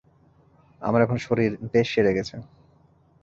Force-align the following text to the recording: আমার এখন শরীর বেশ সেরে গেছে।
আমার 0.81 1.01
এখন 1.01 1.17
শরীর 1.17 1.51
বেশ 1.73 1.87
সেরে 1.93 2.11
গেছে। 2.17 2.35